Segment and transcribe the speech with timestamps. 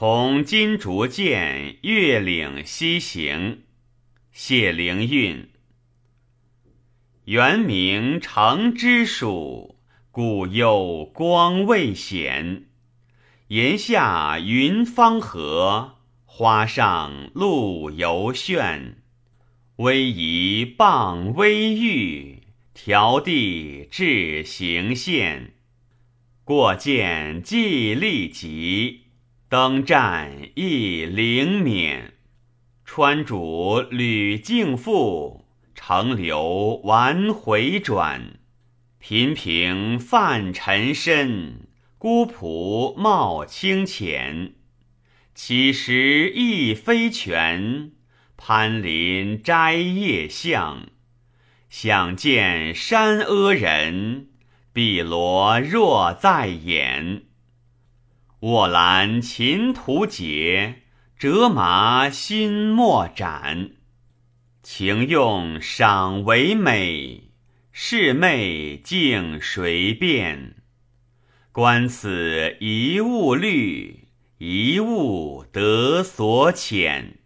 [0.00, 3.64] 从金竹见月岭西行。
[4.30, 5.48] 谢灵运。
[7.24, 9.80] 原名承之属，
[10.12, 12.66] 故又光未显。
[13.48, 19.02] 檐下云方合，花上露犹炫。
[19.78, 25.54] 微移傍微玉，调地至行县。
[26.44, 29.07] 过见既立即，
[29.50, 32.12] 登战亦灵冕。
[32.84, 38.38] 川主履敬复，乘流玩回转。
[38.98, 44.52] 频平泛尘深，孤仆冒清浅。
[45.34, 47.92] 岂时亦非泉？
[48.36, 50.88] 攀林摘叶向，
[51.70, 54.28] 想见山阿人，
[54.74, 57.22] 碧罗若在眼。
[58.40, 60.82] 卧兰琴图解，
[61.18, 63.70] 折麻心莫展。
[64.62, 67.30] 情用赏为美，
[67.72, 70.54] 是媚竟谁辨？
[71.50, 74.06] 观此一物虑，
[74.38, 77.18] 一物得所浅。